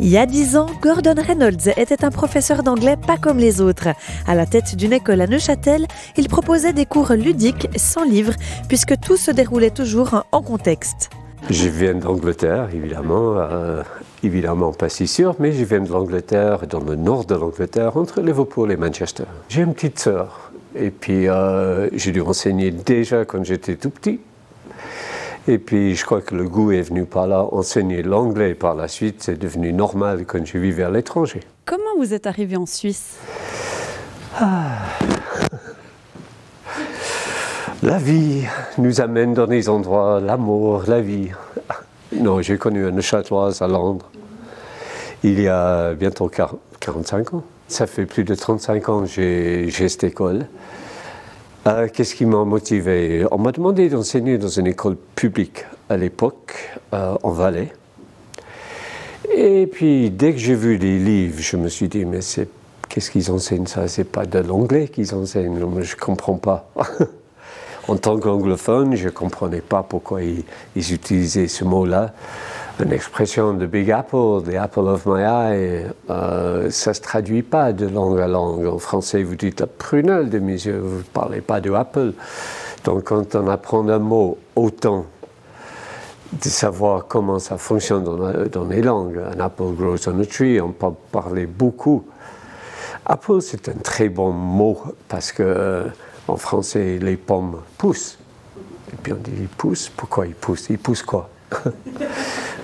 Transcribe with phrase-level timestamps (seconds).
[0.00, 3.88] Il y a dix ans, Gordon Reynolds était un professeur d'anglais pas comme les autres.
[4.26, 8.34] À la tête d'une école à Neuchâtel, il proposait des cours ludiques, sans livres,
[8.68, 11.10] puisque tout se déroulait toujours en contexte.
[11.48, 13.82] Je viens d'Angleterre, évidemment, euh,
[14.24, 18.20] évidemment pas si sûr, mais je viens de l'Angleterre, dans le nord de l'Angleterre, entre
[18.20, 19.24] Liverpool et Manchester.
[19.48, 24.18] J'ai une petite sœur, et puis euh, j'ai dû enseigner déjà quand j'étais tout petit.
[25.46, 27.46] Et puis je crois que le goût est venu par là.
[27.52, 31.40] Enseigner l'anglais par la suite, c'est devenu normal quand je vivais à l'étranger.
[31.64, 33.18] Comment vous êtes arrivé en Suisse?
[34.38, 34.78] Ah.
[37.82, 38.44] La vie
[38.78, 41.30] nous amène dans des endroits, l'amour, la vie.
[42.12, 44.10] Non, j'ai connu une châteloise à Londres
[45.24, 46.30] il y a bientôt
[46.80, 47.42] 45 ans.
[47.66, 50.46] Ça fait plus de 35 ans que j'ai cette école.
[51.66, 53.24] Euh, qu'est-ce qui m'a motivé?
[53.30, 56.54] On m'a demandé d'enseigner dans une école publique à l'époque,
[56.92, 57.72] euh, en Valais.
[59.34, 62.48] Et puis, dès que j'ai vu les livres, je me suis dit, mais c'est,
[62.90, 63.88] qu'est-ce qu'ils enseignent ça?
[63.88, 66.70] C'est pas de l'anglais qu'ils enseignent, je ne comprends pas.
[67.88, 70.44] en tant qu'anglophone, je comprenais pas pourquoi ils
[70.76, 72.12] utilisaient ce mot-là
[72.80, 77.42] une expression de Big Apple, the apple of my eye, euh, ça ne se traduit
[77.42, 78.66] pas de langue à langue.
[78.66, 82.12] En français, vous dites la prunelle de mes yeux, vous ne parlez pas de apple.
[82.84, 85.06] Donc, quand on apprend un mot, autant
[86.32, 89.20] de savoir comment ça fonctionne dans, les langues.
[89.36, 92.04] Un apple grows on a tree, on peut parler beaucoup.
[93.06, 95.84] Apple, c'est un très bon mot parce que euh,
[96.26, 98.18] en français, les pommes poussent.
[98.92, 99.90] Et puis on dit ils poussent.
[99.94, 100.66] Pourquoi ils poussent?
[100.70, 101.28] Ils poussent quoi?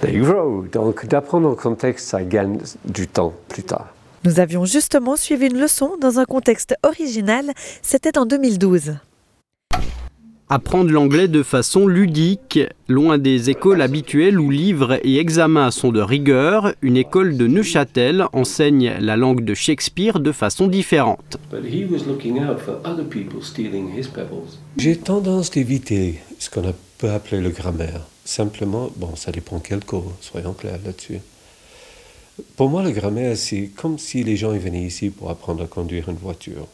[0.00, 0.64] they grow.
[0.72, 3.88] Donc d'apprendre en contexte, ça gagne du temps plus tard.
[4.24, 8.96] Nous avions justement suivi une leçon dans un contexte original, c'était en 2012.
[10.50, 16.00] Apprendre l'anglais de façon ludique, loin des écoles habituelles où livres et examens sont de
[16.00, 21.36] rigueur, une école de Neuchâtel enseigne la langue de Shakespeare de façon différente.
[24.78, 26.62] J'ai tendance d'éviter ce qu'on
[26.98, 28.02] peut appeler le grammaire.
[28.24, 31.20] Simplement, bon, ça dépend quel cours, soyons clairs là-dessus.
[32.56, 36.08] Pour moi, le grammaire, c'est comme si les gens venaient ici pour apprendre à conduire
[36.08, 36.66] une voiture.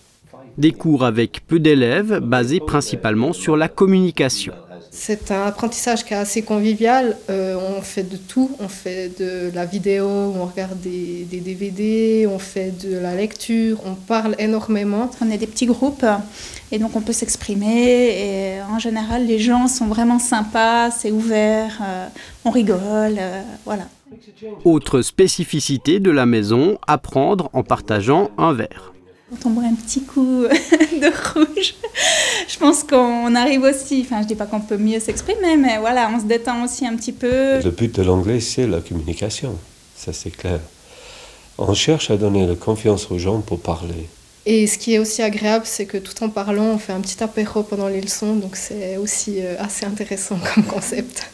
[0.59, 4.55] Des cours avec peu d'élèves, basés principalement sur la communication.
[4.97, 7.17] C'est un apprentissage qui est assez convivial.
[7.29, 8.49] Euh, on fait de tout.
[8.61, 13.81] On fait de la vidéo, on regarde des, des, DVD, on fait de la lecture,
[13.85, 15.11] on parle énormément.
[15.21, 16.07] On est des petits groupes
[16.71, 18.57] et donc on peut s'exprimer.
[18.57, 22.07] Et en général, les gens sont vraiment sympas, c'est ouvert, euh,
[22.45, 23.89] on rigole, euh, voilà.
[24.65, 28.94] Autre spécificité de la maison, apprendre en partageant un verre.
[29.43, 30.43] Quand on boit un petit coup
[31.01, 31.75] de rouge,
[32.49, 36.11] je pense qu'on arrive aussi, enfin je dis pas qu'on peut mieux s'exprimer, mais voilà,
[36.15, 37.61] on se détend aussi un petit peu.
[37.63, 39.59] Le but de l'anglais, c'est la communication,
[39.97, 40.61] ça c'est clair.
[41.59, 44.09] On cherche à donner la confiance aux gens pour parler.
[44.47, 47.23] Et ce qui est aussi agréable, c'est que tout en parlant, on fait un petit
[47.23, 51.31] apéro pendant les leçons, donc c'est aussi euh, assez intéressant comme concept.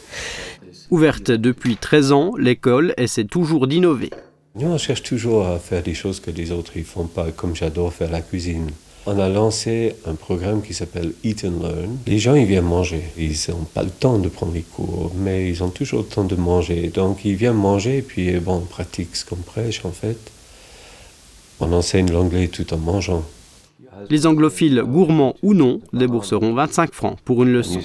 [0.89, 4.11] Ouverte depuis 13 ans, l'école essaie toujours d'innover.
[4.53, 7.55] Nous, on cherche toujours à faire des choses que les autres ne font pas, comme
[7.55, 8.69] j'adore faire la cuisine.
[9.05, 11.97] On a lancé un programme qui s'appelle Eat and Learn.
[12.05, 13.01] Les gens, ils viennent manger.
[13.17, 16.25] Ils n'ont pas le temps de prendre les cours, mais ils ont toujours le temps
[16.25, 16.89] de manger.
[16.89, 20.19] Donc, ils viennent manger, et puis, bon, on pratique ce qu'on prêche, en fait.
[21.61, 23.23] On enseigne l'anglais tout en mangeant.
[24.09, 27.79] Les anglophiles, gourmands ou non, débourseront 25 francs pour une leçon.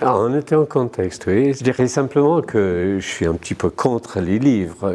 [0.00, 1.52] Ah, on était en contexte, oui.
[1.54, 4.94] Je dirais simplement que je suis un petit peu contre les livres.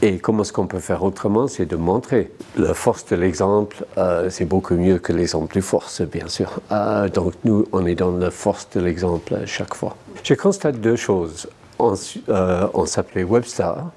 [0.00, 2.30] Et comment est-ce qu'on peut faire autrement C'est de montrer.
[2.56, 6.60] La force de l'exemple, euh, c'est beaucoup mieux que l'exemple de force, bien sûr.
[6.72, 9.96] Euh, donc nous, on est dans la force de l'exemple à chaque fois.
[10.22, 11.46] Je constate deux choses.
[11.78, 11.94] On,
[12.30, 13.90] euh, on s'appelait Webstar.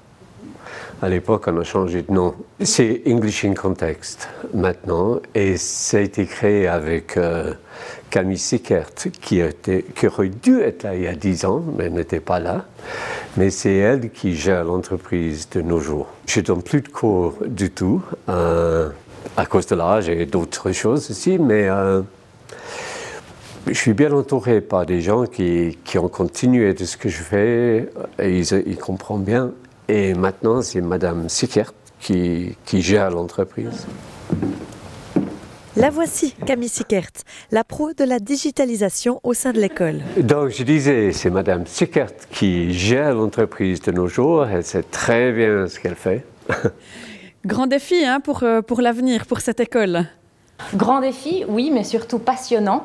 [1.00, 2.34] À l'époque, on a changé de nom.
[2.60, 7.18] C'est English in Context maintenant, et ça a été créé avec
[8.12, 8.90] Camille Sickert,
[9.22, 12.66] qui, aurait dû être là il y a 10 ans, mais n'était pas là.
[13.38, 16.08] Mais c'est elle qui gère l'entreprise de nos jours.
[16.26, 18.90] Je ne donne plus de cours du tout, euh,
[19.38, 22.02] à cause de l'âge et d'autres choses aussi, mais euh,
[23.66, 27.88] je suis bien entouré par des gens qui, ont continué de ce que je fais,
[28.18, 29.52] et ils comprennent bien.
[29.94, 33.86] Et maintenant, c'est Madame Sickert qui, qui gère l'entreprise.
[35.76, 37.10] La voici, Camille Sickert,
[37.50, 40.00] la pro de la digitalisation au sein de l'école.
[40.16, 44.46] Donc, je disais, c'est Madame Sickert qui gère l'entreprise de nos jours.
[44.46, 46.24] Elle sait très bien ce qu'elle fait.
[47.44, 50.06] Grand défi hein, pour, euh, pour l'avenir, pour cette école.
[50.74, 52.84] Grand défi, oui, mais surtout passionnant.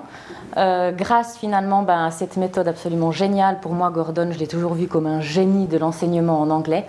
[0.55, 4.73] Euh, grâce finalement ben, à cette méthode absolument géniale, pour moi Gordon, je l'ai toujours
[4.73, 6.85] vu comme un génie de l'enseignement en anglais.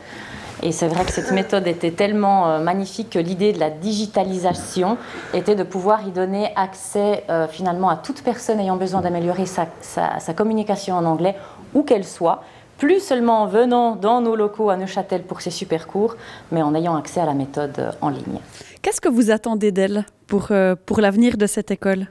[0.62, 4.96] Et c'est vrai que cette méthode était tellement euh, magnifique que l'idée de la digitalisation
[5.32, 9.66] était de pouvoir y donner accès euh, finalement à toute personne ayant besoin d'améliorer sa,
[9.80, 11.36] sa, communication en anglais,
[11.74, 12.42] où qu'elle soit,
[12.78, 16.16] plus seulement en venant dans nos locaux à Neuchâtel pour ces super cours,
[16.52, 18.40] mais en ayant accès à la méthode en ligne.
[18.80, 20.52] Qu'est-ce que vous attendez d'elle pour,
[20.86, 22.06] pour l'avenir de cette école?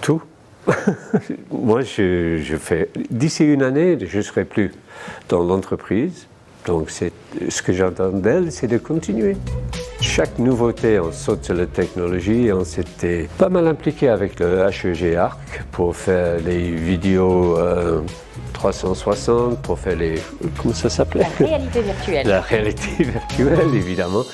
[0.00, 0.22] Tout.
[1.50, 2.90] Moi, je, je fais.
[3.10, 4.72] D'ici une année, je ne serai plus
[5.28, 6.26] dans l'entreprise.
[6.66, 9.36] Donc, ce que j'entends d'elle, c'est de continuer.
[10.00, 12.50] Chaque nouveauté, on saute sur la technologie.
[12.52, 15.38] On s'était pas mal impliqué avec le HEG Arc
[15.70, 17.56] pour faire les vidéos
[18.56, 20.14] 360, euh, pour faire les.
[20.56, 21.26] Comment ça s'appelait?
[21.38, 22.26] La réalité virtuelle.
[22.26, 24.24] La réalité virtuelle, évidemment.